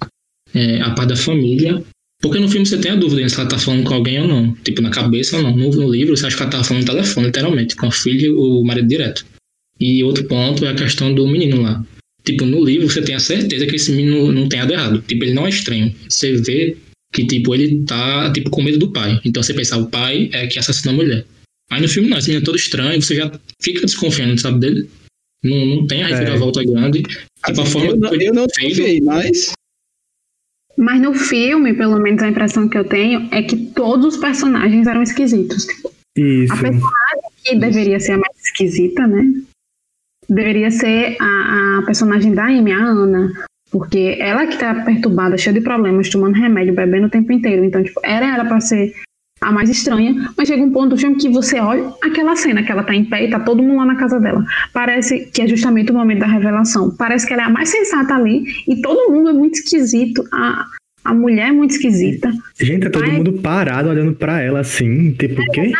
[0.54, 1.82] é, a parte da família.
[2.20, 4.52] Porque no filme você tem a dúvida se ela tá falando com alguém ou não.
[4.56, 5.56] Tipo, na cabeça ou não.
[5.56, 8.26] No, no livro você acha que ela tá falando no telefone, literalmente, com a filha
[8.26, 9.24] e o marido direto.
[9.80, 11.82] E outro ponto é a questão do menino lá.
[12.24, 15.02] Tipo, no livro você tem a certeza que esse menino não tem nada errado.
[15.08, 15.94] Tipo, ele não é estranho.
[16.06, 16.76] Você vê
[17.12, 19.18] que, tipo, ele tá, tipo, com medo do pai.
[19.24, 21.24] Então você pensa, o pai é que assassinou a mulher.
[21.70, 23.30] Aí no filme não, esse menino é todo estranho, você já
[23.62, 24.90] fica desconfiando, sabe, dele.
[25.42, 27.02] Não, não tem a reviravolta grande.
[27.02, 29.52] Tipo, a forma eu, não, eu não confiei, mas
[30.76, 34.86] Mas no filme, pelo menos a impressão que eu tenho é que todos os personagens
[34.86, 35.64] eram esquisitos.
[35.64, 36.52] Tipo, Isso.
[36.52, 39.32] a personagem que deveria ser a mais esquisita, né?
[40.28, 43.32] Deveria ser a, a personagem da Amy, a Ana.
[43.70, 47.64] Porque ela que tá perturbada, cheia de problemas, tomando remédio, bebendo o tempo inteiro.
[47.64, 48.92] Então, tipo, era ela pra ser
[49.40, 50.30] a mais estranha.
[50.36, 53.04] Mas chega um ponto do filme que você olha aquela cena que ela tá em
[53.04, 54.44] pé e tá todo mundo lá na casa dela.
[54.72, 56.94] Parece que é justamente o momento da revelação.
[56.96, 60.22] Parece que ela é a mais sensata ali e todo mundo é muito esquisito.
[60.32, 60.66] A,
[61.04, 62.30] a mulher é muito esquisita.
[62.60, 65.72] Gente, tá todo mundo parado olhando pra ela assim, tipo, o quê?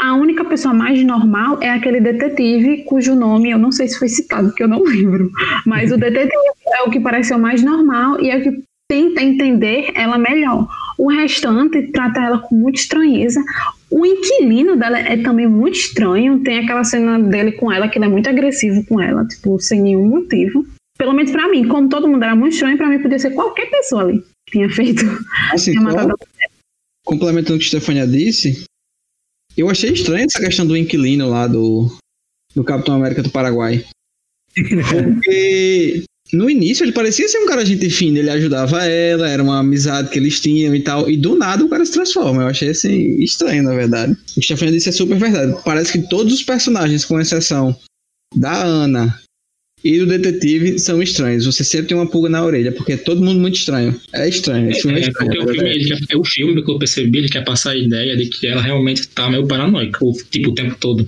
[0.00, 4.08] a única pessoa mais normal é aquele detetive cujo nome eu não sei se foi
[4.08, 5.30] citado, porque eu não lembro.
[5.64, 6.32] Mas o detetive
[6.78, 10.68] é o que pareceu mais normal e é o que tenta entender ela melhor.
[10.98, 13.42] O restante trata ela com muita estranheza.
[13.90, 16.42] O inquilino dela é também muito estranho.
[16.42, 19.80] Tem aquela cena dele com ela que ele é muito agressivo com ela, tipo, sem
[19.80, 20.66] nenhum motivo.
[20.96, 23.70] Pelo menos para mim, como todo mundo era muito estranho, para mim podia ser qualquer
[23.70, 25.02] pessoa ali que tinha feito.
[25.52, 26.14] Assim, tinha matado
[27.04, 28.64] complementando o que a Stefania disse,
[29.56, 31.94] eu achei estranho essa questão do inquilino lá do,
[32.54, 33.84] do Capitão América do Paraguai.
[34.54, 39.60] Porque no início ele parecia ser um cara gente fina, ele ajudava ela, era uma
[39.60, 42.42] amizade que eles tinham e tal, e do nada o cara se transforma.
[42.42, 44.16] Eu achei assim estranho, na verdade.
[44.36, 45.56] O que Stefania disse é super verdade.
[45.64, 47.76] Parece que todos os personagens, com exceção
[48.34, 49.20] da Ana
[49.84, 51.44] e do detetive, são estranhos.
[51.44, 53.94] Você sempre tem uma pulga na orelha, porque é todo mundo muito estranho.
[54.14, 54.70] É estranho.
[54.70, 55.12] É, É, estranho.
[55.12, 58.16] porque o filme, ele é o filme que eu percebi, ele quer passar a ideia
[58.16, 61.06] de que ela realmente tá meio paranoica, o, tipo, o tempo todo.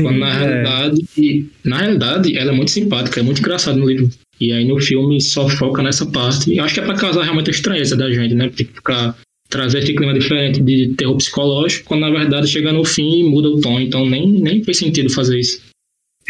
[0.00, 0.38] Quando na É.
[0.38, 4.08] realidade, na realidade, ela é muito simpática, é muito engraçada no livro.
[4.40, 6.56] E aí no filme só foca nessa parte.
[6.56, 8.48] Eu acho que é pra causar realmente a estranheza da gente, né?
[8.48, 9.16] Tipo, ficar
[9.50, 13.48] trazer esse clima diferente de terror psicológico, quando na verdade chega no fim e muda
[13.48, 13.80] o tom.
[13.80, 15.60] Então nem, nem fez sentido fazer isso.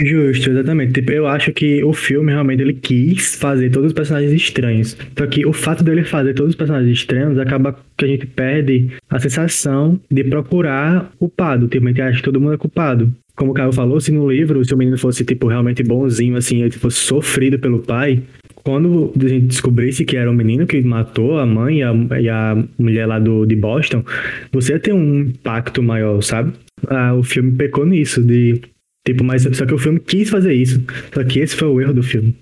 [0.01, 0.93] Justo, exatamente.
[0.93, 4.97] Tipo, eu acho que o filme realmente ele quis fazer todos os personagens estranhos.
[5.19, 8.93] Só que o fato dele fazer todos os personagens estranhos acaba que a gente perde
[9.11, 11.67] a sensação de procurar culpado.
[11.67, 13.13] Tipo, a gente acha que todo mundo é culpado.
[13.38, 16.62] Como o Caio falou, se no livro, se o menino fosse, tipo, realmente bonzinho, assim,
[16.62, 18.20] ele fosse sofrido pelo pai,
[18.64, 22.29] quando a gente descobrisse que era o menino que matou a mãe e a, e
[22.29, 24.05] a mulher lá do, de Boston,
[24.53, 26.53] você ia ter um impacto maior, sabe?
[26.88, 28.61] Ah, o filme pecou nisso, de
[29.09, 30.83] Tipo, mas só que o filme quis fazer isso.
[31.14, 32.37] Só que esse foi o erro do filme.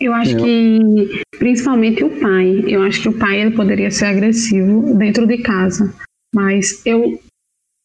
[0.00, 0.40] Eu acho É.
[0.40, 5.38] que, principalmente o pai, eu acho que o pai ele poderia ser agressivo dentro de
[5.38, 5.92] casa.
[6.32, 7.20] Mas eu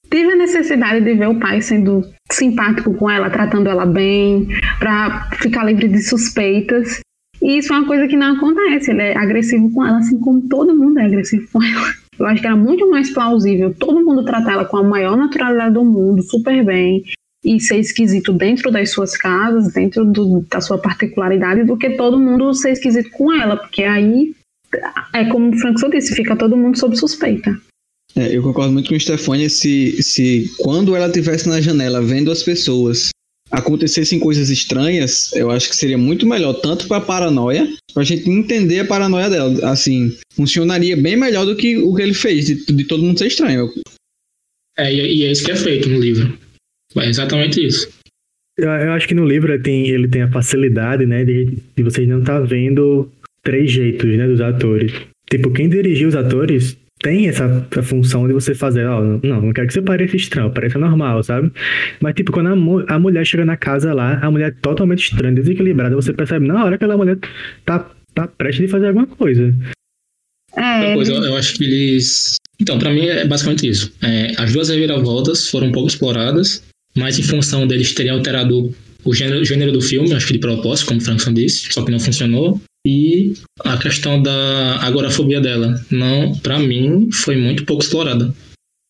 [0.10, 4.48] tive a necessidade de ver o pai sendo simpático com ela, tratando ela bem,
[4.80, 7.00] pra ficar livre de suspeitas.
[7.42, 8.92] E isso é uma coisa que não acontece.
[8.92, 11.88] Ele é agressivo com ela, assim como todo mundo é agressivo com ela.
[12.18, 15.74] Eu acho que era muito mais plausível todo mundo tratar ela com a maior naturalidade
[15.74, 17.04] do mundo, super bem,
[17.44, 22.18] e ser esquisito dentro das suas casas, dentro do- da sua particularidade, do que todo
[22.18, 24.34] mundo ser esquisito com ela, porque aí
[25.14, 27.56] é como o Frank disse, fica todo mundo sob suspeita.
[28.16, 32.32] É, eu concordo muito com o Stefania se, se quando ela estivesse na janela vendo
[32.32, 33.10] as pessoas
[33.52, 38.80] acontecessem coisas estranhas, eu acho que seria muito melhor, tanto para paranoia, pra gente entender
[38.80, 39.70] a paranoia dela.
[39.70, 43.28] Assim, funcionaria bem melhor do que o que ele fez, de, de todo mundo ser
[43.28, 43.72] estranho.
[44.78, 46.38] É, e, é isso que é feito no livro.
[46.98, 47.90] É exatamente isso.
[48.58, 51.84] Eu, eu acho que no livro ele tem, ele tem a facilidade, né, de, de
[51.84, 53.10] vocês não estar vendo
[53.44, 54.92] três jeitos, né, dos atores.
[55.30, 59.54] Tipo, quem dirigiu os atores tem essa, essa função de você fazer, ó, não, não
[59.54, 61.52] quero que você pareça estranho, pareça normal, sabe?
[62.02, 65.12] Mas, tipo, quando a, mu- a mulher chega na casa lá, a mulher é totalmente
[65.12, 67.20] estranha, desequilibrada, você percebe na hora que aquela mulher
[67.64, 69.54] tá, tá prestes de fazer alguma coisa.
[70.52, 72.38] Outra É, coisa, eu, eu acho que eles.
[72.60, 73.94] Então, pra mim é basicamente isso.
[74.02, 76.64] É, as duas reviravoltas foram um pouco exploradas,
[76.98, 80.88] mas em função deles terem alterado o gênero, gênero do filme, acho que de propósito,
[80.88, 82.60] como o Frankson disse, só que não funcionou.
[82.86, 88.34] E a questão da agorafobia dela, não, para mim, foi muito pouco explorada.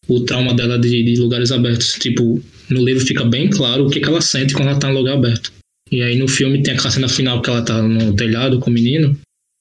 [0.08, 1.93] O trauma dela de, de lugares abertos.
[1.93, 4.93] Tipo, no livro fica bem claro o que, que ela sente quando ela tá em
[4.93, 5.51] lugar aberto.
[5.89, 8.73] E aí no filme tem aquela cena final que ela tá no telhado com o
[8.73, 9.17] menino.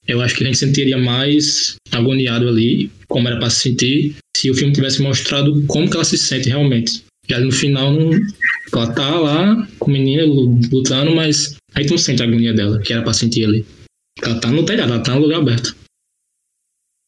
[0.07, 4.51] Eu acho que a gente sentiria mais agoniado ali, como era pra se sentir, se
[4.51, 7.03] o filme tivesse mostrado como que ela se sente realmente.
[7.27, 7.97] E ali no final,
[8.71, 12.79] ela tá lá com o menino lutando, mas a gente não sente a agonia dela,
[12.79, 13.65] que era pra sentir ali.
[14.23, 15.75] Ela tá no telhado, ela tá no lugar aberto.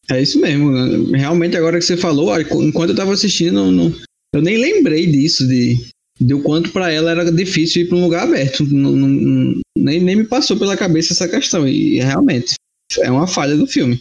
[0.09, 0.71] É isso mesmo.
[0.71, 1.17] né?
[1.17, 3.93] Realmente, agora que você falou, enquanto eu tava assistindo, não- não-
[4.33, 5.77] eu nem lembrei disso, de,
[6.19, 8.63] de o quanto pra ela era difícil ir pra um lugar aberto.
[8.65, 11.67] Não- não- nem, nem me passou pela cabeça essa questão.
[11.67, 12.55] E realmente,
[12.99, 13.99] é uma falha do filme.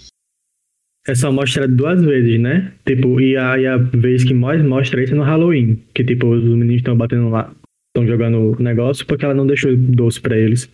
[1.09, 2.73] É só mostrar duas vezes, né?
[2.85, 5.81] Tipo, e a, e a vez que mais mostra isso é no Halloween.
[5.95, 7.53] Que, tipo, os meninos estão batendo lá,
[7.89, 10.69] estão jogando negócio porque ela não deixou doce pra eles.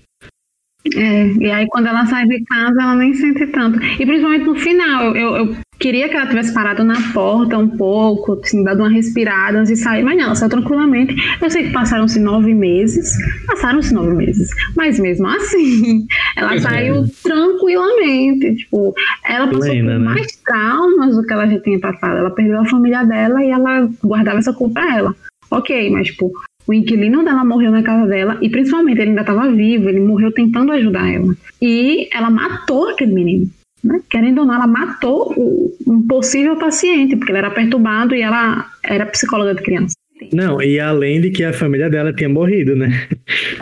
[0.96, 3.80] É, e aí quando ela sai de casa, ela nem sente tanto.
[3.82, 8.40] E principalmente no final, eu, eu, queria que ela tivesse parado na porta um pouco,
[8.42, 11.14] assim, dado uma respirada antes de sair, mas não, ela saiu tranquilamente.
[11.40, 13.16] Eu sei que passaram-se nove meses,
[13.46, 16.60] passaram-se nove meses, mas mesmo assim, ela É.
[16.60, 18.54] saiu tranquilamente.
[18.56, 20.04] Tipo, ela passou Plena, por né?
[20.04, 22.18] mais traumas do que ela já tinha passado.
[22.18, 25.16] Ela perdeu a família dela e ela guardava essa culpa a ela.
[25.50, 26.32] Ok, mas tipo,
[26.66, 30.32] o inquilino dela morreu na casa dela e principalmente ele ainda estava vivo, ele morreu
[30.32, 31.34] tentando ajudar ela.
[31.60, 33.50] E ela matou aquele menino.
[33.82, 34.00] Né?
[34.08, 38.66] Querendo ou não, ela matou o, um possível paciente, porque ele era perturbado e ela
[38.84, 39.94] era psicóloga de criança.
[40.32, 43.08] Não, e além de que a família dela tinha morrido, né?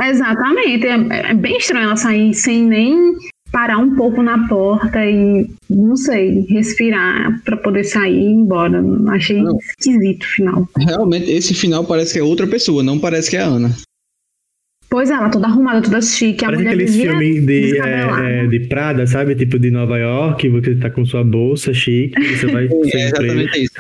[0.03, 0.87] Exatamente.
[0.87, 3.15] É, é bem estranho ela sair sem nem
[3.51, 8.83] parar um pouco na porta e, não sei, respirar para poder sair e ir embora.
[9.09, 9.59] Achei não.
[9.59, 10.69] esquisito o final.
[10.79, 13.75] Realmente, esse final parece que é outra pessoa, não parece que é a Ana.
[14.89, 16.45] Pois é, ela toda arrumada, toda chique.
[16.45, 19.37] Parece aqueles filmes de, é, é, de Prada, sabe?
[19.37, 23.75] Tipo de Nova York, você tá com sua bolsa chique, você vai É exatamente isso.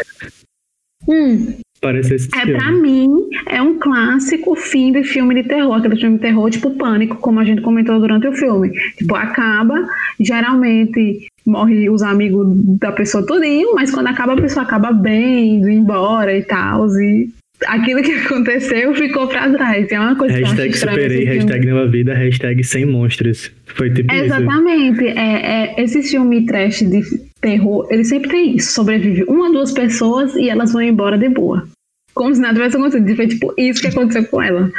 [1.08, 1.54] Hum.
[1.80, 2.58] Parece esse É, filme.
[2.58, 3.08] pra mim,
[3.46, 7.40] é um clássico fim de filme de terror, aquele filme de terror tipo Pânico, como
[7.40, 8.70] a gente comentou durante o filme.
[8.98, 9.74] Tipo, acaba,
[10.18, 12.46] geralmente morre os amigos
[12.78, 17.30] da pessoa tudinho, mas quando acaba a pessoa acaba bem, indo embora e tal, e
[17.66, 19.90] aquilo que aconteceu ficou pra trás.
[19.90, 23.50] É uma coisa hashtag que eu acho superei, hashtag nova vida, hashtag sem monstros.
[23.66, 24.24] Foi tipo isso.
[24.24, 25.06] Exatamente.
[25.06, 27.02] É, é, esse filme trash de
[27.40, 28.72] terror, ele sempre tem isso.
[28.72, 31.66] Sobrevive uma duas pessoas e elas vão embora de boa.
[32.14, 33.16] Como se nada tivesse acontecido.
[33.16, 34.70] Foi tipo isso que aconteceu com ela.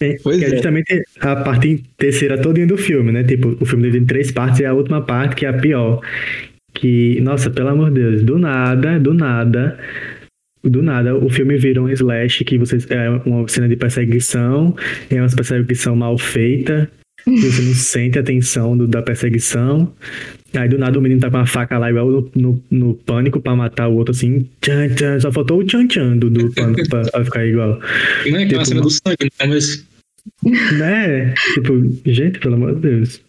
[0.00, 0.50] É, Pois que é é.
[0.50, 3.24] justamente a parte terceira todinha do filme, né?
[3.24, 6.00] Tipo, o filme tem três partes e a última parte que é a pior.
[6.72, 9.78] Que, nossa, pelo amor de Deus, do nada, do nada,
[10.70, 14.74] do nada, o filme vira um slash que você, é uma cena de perseguição,
[15.10, 16.90] é uma perseguição mal feita,
[17.26, 19.92] e você não sente a tensão do- da perseguição.
[20.54, 23.38] Aí do nada o menino tá com uma faca lá, igual no, no, no pânico,
[23.40, 24.48] pra matar o outro assim.
[24.62, 27.78] Tchan, tchan, só faltou o tchan tchan do, do pânico pra, pra ficar igual.
[28.30, 29.86] Não é aquela Tipo, cena do sangue, não, mas
[30.78, 31.34] Né?
[31.54, 31.72] Tipo,
[32.06, 33.20] gente, pelo amor de Deus.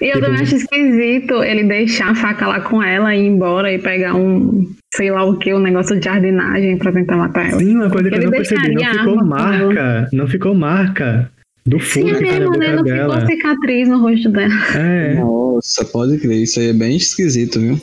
[0.00, 3.72] E eu também acho esquisito ele deixar a faca lá com ela e ir embora
[3.72, 7.58] e pegar um, sei lá o que, um negócio de jardinagem pra tentar matar ela.
[7.58, 10.08] Sim, uma coisa que eu não percebi, não ficou marca.
[10.12, 11.30] Não ficou marca
[11.68, 12.76] do Sim, furo é que tá na né?
[12.76, 13.20] Não dela.
[13.20, 14.76] ficou cicatriz no rosto dela.
[14.76, 15.14] É.
[15.14, 17.80] Nossa, pode crer, isso aí é bem esquisito, viu?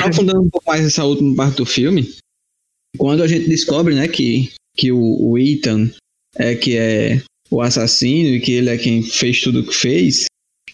[0.00, 2.08] Aprofundando um pouco mais nessa última parte do filme,
[2.98, 5.90] quando a gente descobre, né, que, que o, o Ethan
[6.36, 7.22] é que é
[7.56, 10.24] o assassino e que ele é quem fez tudo o que fez,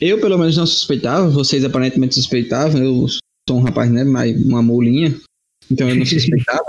[0.01, 3.07] eu pelo menos não suspeitava, vocês aparentemente suspeitavam, eu
[3.49, 5.15] sou um rapaz, né, mais uma molinha,
[5.71, 6.65] então eu não suspeitava.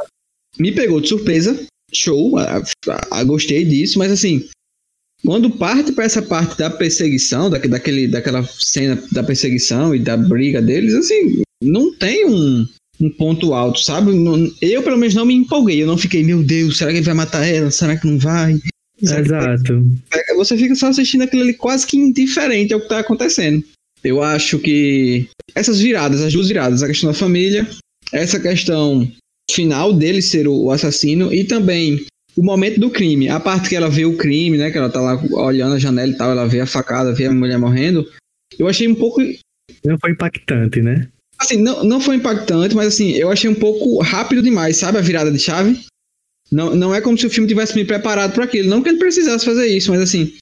[0.60, 4.46] Me pegou de surpresa, show, a, a- a- gostei disso, mas assim,
[5.26, 10.18] quando parte para essa parte da perseguição, da, daquele, daquela cena da perseguição e da
[10.18, 12.68] briga deles, assim, não tem um,
[13.00, 14.12] um ponto alto, sabe?
[14.12, 15.82] Não- eu, pelo menos, não me empolguei.
[15.82, 17.70] Eu não fiquei, meu Deus, será que ele vai matar ela?
[17.72, 18.60] Será que não vai?
[19.02, 19.86] Exato.
[20.14, 23.64] É, Você fica só assistindo aquilo ali quase que indiferente ao que tá acontecendo.
[24.04, 27.68] Eu acho que essas viradas, as duas viradas, a questão da família,
[28.12, 29.10] essa questão
[29.52, 33.76] final dele ser o o assassino e também o momento do crime, a parte que
[33.76, 36.48] ela vê o crime, né, que ela tá lá olhando a janela e tal, ela
[36.48, 38.08] vê a facada, vê a mulher morrendo,
[38.58, 39.22] eu achei um pouco
[39.86, 41.08] Não foi impactante, né?
[41.38, 44.98] Assim, não, não foi impactante, mas assim, eu achei um pouco rápido demais, sabe?
[44.98, 45.80] A virada de chave.
[46.52, 48.70] Não, não é como se o filme tivesse me preparado para aquilo.
[48.70, 50.34] Não que ele precisasse fazer isso, mas assim,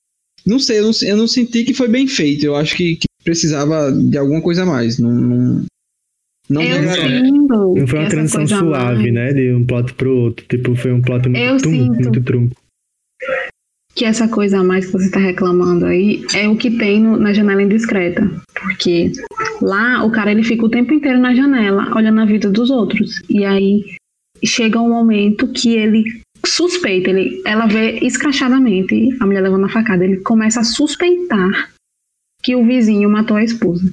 [0.45, 2.45] não sei, eu não, eu não senti que foi bem feito.
[2.45, 4.97] Eu acho que, que precisava de alguma coisa a mais.
[4.97, 5.65] Não, não,
[6.49, 7.05] não me eu agradou.
[7.05, 7.75] sinto.
[7.75, 9.33] Não foi que uma essa transição coisa suave, mais- né?
[9.33, 10.45] De um plot pro outro.
[10.47, 12.55] Tipo, foi um plot muito, Eu tum, muito trunco.
[13.93, 17.17] que essa coisa a mais que você está reclamando aí é o que tem no-
[17.17, 18.27] na janela indiscreta.
[18.53, 19.11] Porque
[19.61, 23.21] lá o cara ele fica o tempo inteiro na janela, olhando a vida dos outros.
[23.29, 23.83] E aí
[24.43, 30.03] chega um momento que ele suspeita, ele, ela vê escrachadamente a mulher levando a facada.
[30.03, 31.69] Ele começa a suspeitar
[32.41, 33.91] que o vizinho matou a esposa.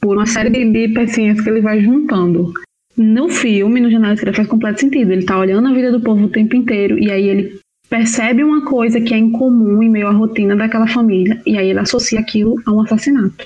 [0.00, 2.52] Por uma série de, de pecinhas que ele vai juntando.
[2.96, 5.12] No filme, no Janela Escreta, faz completo sentido.
[5.12, 8.64] Ele tá olhando a vida do povo o tempo inteiro e aí ele percebe uma
[8.64, 12.60] coisa que é incomum em meio à rotina daquela família e aí ele associa aquilo
[12.66, 13.44] a um assassinato.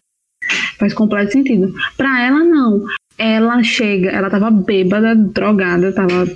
[0.79, 1.73] Faz completo sentido.
[1.97, 2.85] Pra ela não.
[3.18, 6.27] Ela chega, ela tava bêbada, drogada, tava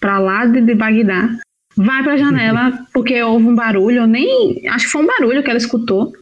[0.00, 1.30] pra lá de, de Bagdá.
[1.76, 5.58] Vai pra janela porque houve um barulho, nem acho que foi um barulho que ela
[5.58, 6.12] escutou.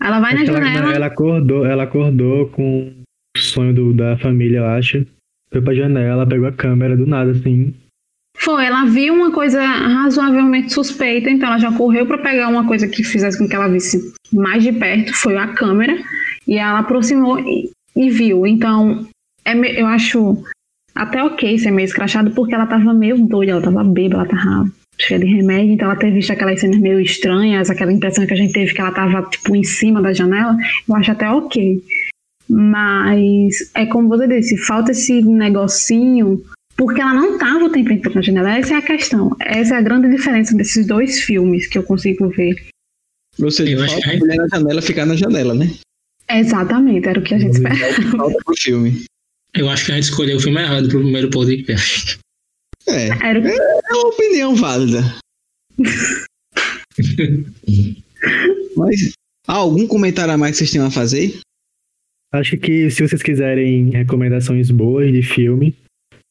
[0.00, 0.94] Ela vai Acho na que ela, janela.
[0.94, 2.92] ela acordou, ela acordou com
[3.36, 5.04] o sonho do- da família, eu acho.
[5.50, 7.74] Foi pra janela, pegou a câmera do nada, assim.
[8.36, 12.86] Foi, ela viu uma coisa razoavelmente suspeita, então ela já correu para pegar uma coisa
[12.86, 15.98] que fizesse com que ela visse mais de perto, foi a câmera,
[16.46, 18.46] e ela aproximou e, e viu.
[18.46, 19.08] Então,
[19.48, 20.42] é, eu acho
[20.94, 24.70] até ok ser meio escrachado, porque ela tava meio doida, ela tava bêbada, ela tava
[25.00, 28.36] cheia de remédio, então ela ter visto aquelas cenas meio estranhas, aquela impressão que a
[28.36, 30.56] gente teve que ela tava, tipo, em cima da janela,
[30.88, 31.82] eu acho até ok.
[32.48, 36.42] Mas é como você disse, falta esse negocinho
[36.76, 38.56] porque ela não estava o tempo inteiro na janela.
[38.56, 39.36] Essa é a questão.
[39.40, 42.54] Essa é a grande diferença desses dois filmes que eu consigo ver.
[43.40, 45.70] Ou seja, Eu falta a mulher na janela ficar na janela, né?
[46.30, 48.02] Exatamente, era o que a gente esperava.
[48.16, 49.04] Falta pro filme.
[49.54, 52.18] Eu acho que a gente escolheu o filme errado pro primeiro podcast.
[52.86, 55.02] É, o que- é uma opinião válida.
[58.76, 59.12] Mas
[59.46, 61.38] algum comentário a mais que vocês tenham a fazer?
[62.32, 65.74] Acho que se vocês quiserem recomendações boas de filme,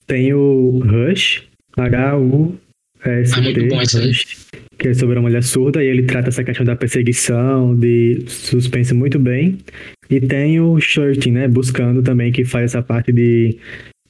[0.05, 1.43] tem o Rush,
[1.75, 4.07] H-U-S-T, Ah, muito bom esse aí.
[4.07, 4.37] Rush,
[4.77, 8.93] que é sobre uma mulher surda e ele trata essa questão da perseguição, de suspense
[8.93, 9.57] muito bem.
[10.09, 13.57] E tem o Shirting, né, buscando também, que faz essa parte de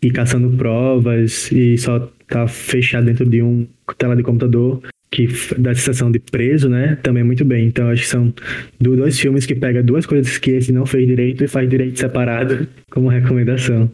[0.01, 3.65] ir caçando provas e só tá fechado dentro de um
[3.97, 5.27] tela de computador que
[5.58, 6.97] dá a sensação de preso, né?
[7.01, 7.65] Também muito bem.
[7.67, 8.34] Então acho que são
[8.80, 11.97] do- dois filmes que pega duas coisas que esse não fez direito e faz direito
[11.97, 13.89] separado como recomendação.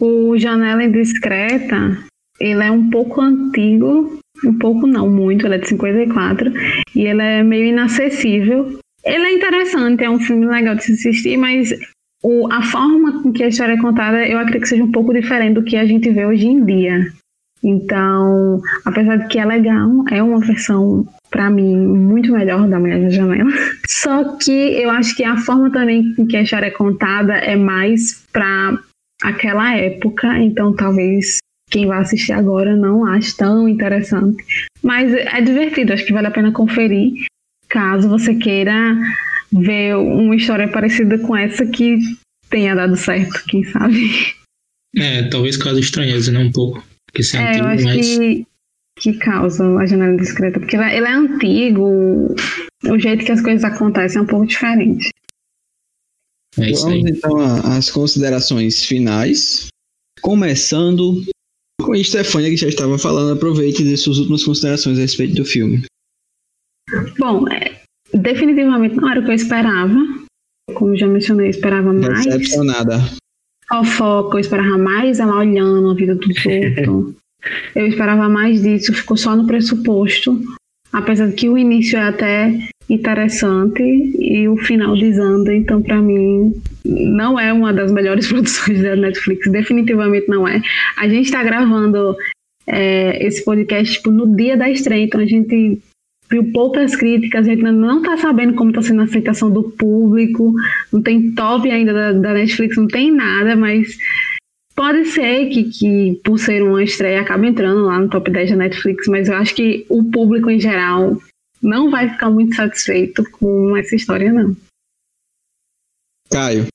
[0.00, 1.98] O Janela Indiscreta,
[2.40, 6.52] ele é um pouco antigo, um pouco não, muito, ele é de 54,
[6.94, 8.78] e ele é meio inacessível.
[9.04, 11.72] Ele é interessante, é um filme legal de se assistir, mas
[12.22, 15.14] o, a forma com que a história é contada, eu acredito que seja um pouco
[15.14, 17.06] diferente do que a gente vê hoje em dia.
[17.62, 23.02] Então, apesar de que é legal, é uma versão, pra mim, muito melhor da Mulher
[23.02, 23.50] da Janela.
[23.86, 27.56] Só que eu acho que a forma também com que a história é contada é
[27.56, 28.78] mais pra
[29.22, 31.37] aquela época, então talvez
[31.70, 34.42] quem vai assistir agora não ache tão interessante.
[34.82, 37.12] Mas é divertido, acho que vale a pena conferir,
[37.68, 38.96] caso você queira
[39.52, 41.98] ver uma história parecida com essa que
[42.50, 44.10] tenha dado certo, quem sabe.
[44.96, 46.38] É, talvez cause estranheza, né?
[46.38, 46.82] Um pouco.
[47.06, 48.06] Porque é, É, eu antigo, acho mas.
[48.18, 48.46] que,
[49.00, 52.34] que causa a janela discreta, porque ele é, ele é antigo,
[52.86, 55.10] o jeito que as coisas acontecem é um pouco diferente.
[56.58, 57.00] É isso aí.
[57.02, 59.68] Vamos então a- às considerações finais.
[60.20, 61.22] Começando
[61.80, 65.34] com a Stefania, que já estava falando, aproveite e dê suas últimas considerações a respeito
[65.34, 65.84] do filme.
[67.18, 67.80] Bom, é,
[68.12, 69.96] definitivamente não era o que eu esperava.
[70.74, 72.24] Como já mencionei, eu esperava mais.
[72.24, 72.98] Decepcionada.
[73.68, 77.14] fofoca, eu esperava mais ela olhando a vida dos outros.
[77.74, 80.40] eu esperava mais disso, ficou só no pressuposto.
[80.92, 86.54] Apesar de que o início é até interessante e o final desanda, então pra mim
[86.84, 90.62] não é uma das melhores produções da Netflix, definitivamente não é.
[90.96, 92.16] A gente tá gravando
[92.66, 95.78] é, esse podcast tipo, no dia da estreia, então a gente
[96.30, 99.64] viu poucas críticas, a gente ainda não tá sabendo como tá sendo a aceitação do
[99.64, 100.54] público,
[100.92, 103.96] não tem top ainda da, da Netflix, não tem nada, mas
[104.74, 108.56] pode ser que, que por ser uma estreia acabe entrando lá no top 10 da
[108.56, 111.16] Netflix, mas eu acho que o público em geral
[111.62, 114.56] não vai ficar muito satisfeito com essa história, não.
[116.30, 116.66] Caio.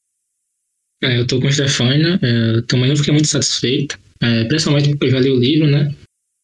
[1.01, 5.07] É, eu tô com a Stefania, é, também não fiquei muito satisfeito, é, principalmente porque
[5.07, 5.93] eu já li o livro, né?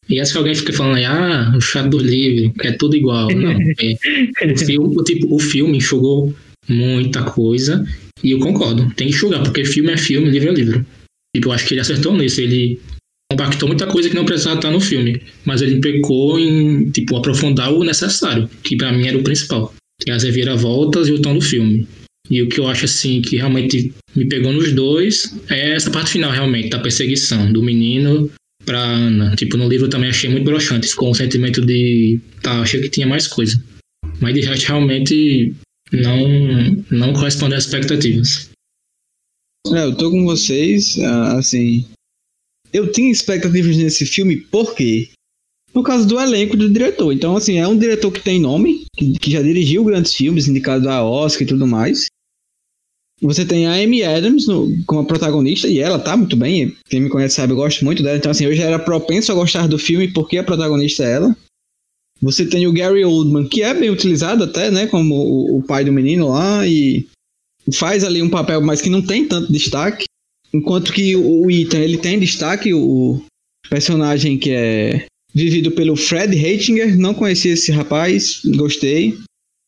[0.08, 2.96] E acho que alguém fica falando aí, ah, o chato do livro, que é tudo
[2.96, 3.28] igual.
[3.32, 6.34] Não, é, o, filme, o, tipo, o filme enxugou
[6.68, 7.86] muita coisa,
[8.22, 10.86] e eu concordo, tem que enxugar, porque filme é filme, livro é livro.
[11.34, 12.80] Tipo, eu acho que ele acertou nisso, ele
[13.30, 17.72] compactou muita coisa que não precisava estar no filme, mas ele pecou em, tipo, aprofundar
[17.72, 21.34] o necessário, que pra mim era o principal, que é as reviravoltas e o tom
[21.34, 21.86] do filme.
[22.28, 26.12] E o que eu acho assim que realmente me pegou nos dois é essa parte
[26.12, 28.30] final realmente da perseguição do menino
[28.64, 29.34] pra Ana.
[29.36, 32.88] Tipo, no livro eu também achei muito broxante, ficou um sentimento de tá, achei que
[32.88, 33.60] tinha mais coisa.
[34.20, 35.52] Mas de resto realmente
[35.92, 38.50] não não corresponde às expectativas.
[39.72, 41.84] É, eu tô com vocês, ah, assim.
[42.72, 45.08] Eu tinha expectativas nesse filme, por quê?
[45.72, 47.12] Por causa do elenco do diretor.
[47.12, 50.88] Então, assim, é um diretor que tem nome, que, que já dirigiu grandes filmes, indicado
[50.88, 52.06] a Oscar e tudo mais.
[53.22, 56.74] Você tem a Amy Adams no, como protagonista, e ela tá muito bem.
[56.88, 58.16] Quem me conhece sabe, eu gosto muito dela.
[58.16, 61.36] Então, assim, eu já era propenso a gostar do filme porque a protagonista é ela.
[62.22, 64.86] Você tem o Gary Oldman, que é bem utilizado até, né?
[64.86, 67.06] Como o, o pai do menino lá, e
[67.72, 70.04] faz ali um papel, mas que não tem tanto destaque.
[70.52, 73.22] Enquanto que o Ethan, ele tem destaque, o
[73.68, 79.16] personagem que é vivido pelo Fred Heitinger, não conhecia esse rapaz, gostei.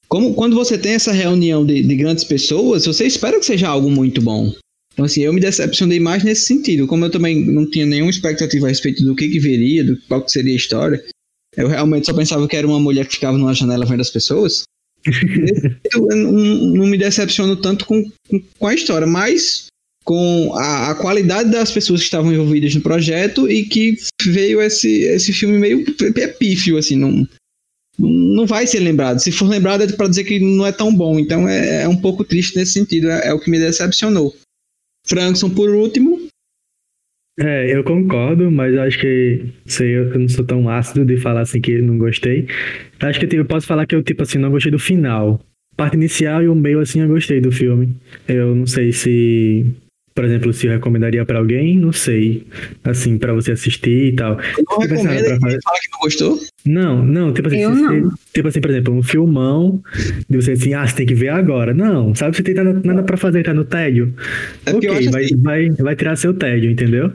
[0.08, 3.90] Como quando você tem essa reunião de, de grandes pessoas, você espera que seja algo
[3.90, 4.52] muito bom.
[4.92, 6.86] Então, assim, eu me decepcionei mais nesse sentido.
[6.86, 10.22] Como eu também não tinha nenhuma expectativa a respeito do que, que viria, do qual
[10.22, 11.02] que seria a história,
[11.56, 14.64] eu realmente só pensava que era uma mulher que ficava numa janela vendo as pessoas.
[15.06, 19.66] eu não, não me decepciono tanto com, com, com a história, mas
[20.04, 25.02] com a, a, qualidade das pessoas que estavam envolvidas no projeto e que veio esse,
[25.04, 25.84] esse filme meio
[26.38, 27.26] pífio, assim, não,
[27.98, 29.20] não vai ser lembrado.
[29.20, 31.96] Se for lembrado é para dizer que não é tão bom, então é, é um
[31.96, 34.34] pouco triste nesse sentido, é, é, o que me decepcionou.
[35.06, 36.20] Frankson, por último.
[37.38, 41.60] É, eu concordo, mas acho que sei, eu não sou tão ácido de falar assim
[41.60, 42.46] que não gostei.
[43.00, 45.40] Acho que eu posso falar que eu, tipo assim, não gostei do final.
[45.76, 47.94] parte inicial e o meio, assim, eu gostei do filme.
[48.28, 49.64] Eu não sei se,
[50.14, 52.46] por exemplo, se eu recomendaria pra alguém, não sei.
[52.84, 54.36] Assim, pra você assistir e tal.
[54.36, 56.40] Não Você pensava recomenda pra fazer- fala que não gostou?
[56.64, 58.00] Não, não, tipo assim, Eu se não.
[58.02, 59.82] você- tipo assim, por exemplo, um filmão,
[60.28, 61.72] de você assim, ah, você tem que ver agora.
[61.74, 64.14] Não, sabe, você tem nada, nada pra fazer, tá no tédio.
[64.66, 67.12] É porque eu ok, vai, assim, vai, vai tirar seu tédio, entendeu?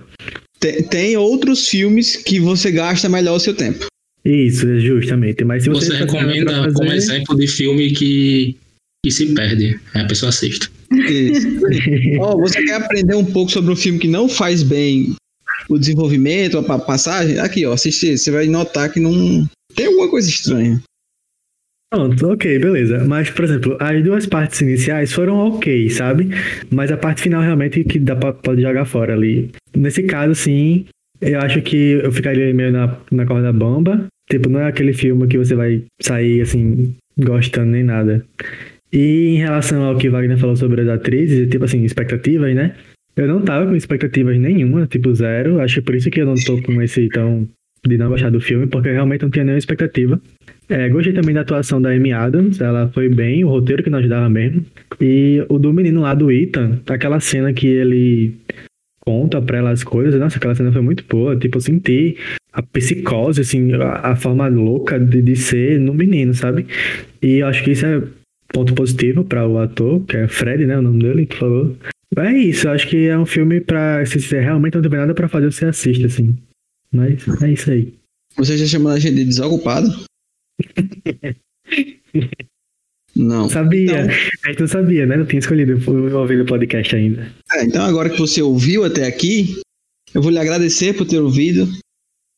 [0.60, 3.86] tem, tem outros filmes que você gasta melhor o seu tempo.
[4.26, 5.44] Isso, justamente.
[5.46, 8.58] Mas se você, Você nada recomenda pra como fazer- exemplo de filme que,
[9.06, 9.80] que se perde.
[9.94, 10.70] Aí a pessoa assiste.
[10.92, 11.48] Isso.
[12.20, 15.16] Ó, você quer aprender um pouco sobre um filme que não faz bem
[15.70, 17.40] o desenvolvimento, a pa- passagem?
[17.40, 18.24] Aqui, ó, assiste esse.
[18.26, 19.48] Você vai notar que não.
[19.76, 20.82] Tem alguma coisa estranha.
[21.90, 23.04] Pronto, ok, beleza.
[23.06, 26.30] Mas, por exemplo, as duas partes iniciais foram ok, sabe?
[26.70, 29.50] Mas a parte final realmente que dá pra, pode jogar fora ali.
[29.76, 30.86] Nesse caso, sim,
[31.22, 34.06] eu acho que eu ficaria meio na, na corda bamba.
[34.30, 38.26] Tipo, não é aquele filme que você vai sair, assim, gostando nem nada.
[38.92, 42.76] E em relação ao que Wagner falou sobre as atrizes, tipo assim, expectativas, né?
[43.16, 45.60] Eu não tava com expectativas nenhuma, tipo zero.
[45.60, 47.48] Acho que por isso que eu não tô com esse tão
[47.86, 50.22] de não gostar do filme, porque eu realmente não tinha nenhuma expectativa.
[50.70, 54.00] É, gostei também da atuação da Amy Adams, ela foi bem, o roteiro que não
[54.00, 54.66] ajudava mesmo.
[55.00, 58.36] E o do menino lá do Ethan, aquela cena que ele
[59.00, 61.36] conta pra ela as coisas, nossa, aquela cena foi muito boa.
[61.38, 62.18] Tipo, eu senti
[62.52, 66.68] a psicose, assim, a, a forma louca de, de ser no menino, sabe?
[67.22, 68.04] E eu acho que isso é
[68.50, 70.78] ponto positivo para o ator, que é Fred, né?
[70.78, 71.76] O nome dele, por favor.
[72.18, 74.06] É isso, eu acho que é um filme pra.
[74.06, 76.36] Se você realmente não tiver nada pra fazer, você assiste, assim.
[76.92, 77.94] Mas é isso aí.
[78.38, 79.88] Você já chamou a gente de desocupado?
[83.16, 83.50] Não.
[83.50, 83.84] Sabia.
[84.02, 85.18] Então- A gente não sabia, né?
[85.18, 85.74] Não tinha escolhido
[86.18, 87.32] ouvir o podcast ainda.
[87.54, 89.60] É, então agora que você ouviu até aqui,
[90.14, 91.68] eu vou lhe agradecer por ter ouvido.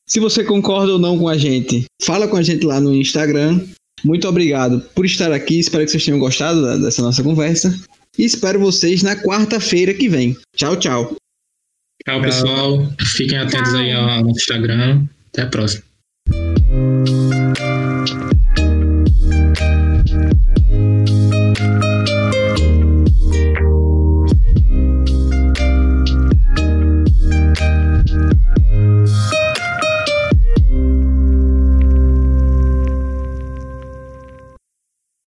[0.07, 3.59] Se você concorda ou não com a gente, fala com a gente lá no Instagram.
[4.03, 5.59] Muito obrigado por estar aqui.
[5.59, 7.73] Espero que vocês tenham gostado da- dessa nossa conversa.
[8.17, 10.35] E espero vocês na quarta-feira que vem.
[10.55, 11.15] Tchau, tchau.
[12.05, 12.87] Tchau, pessoal.
[13.15, 13.79] Fiquem atentos Tchau.
[13.79, 15.05] aí ao nosso Instagram.
[15.31, 15.83] Até a próxima.